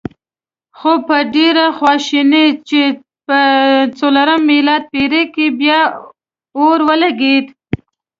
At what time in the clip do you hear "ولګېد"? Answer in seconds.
6.89-7.45